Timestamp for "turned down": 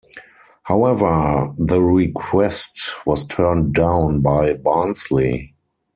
3.23-4.21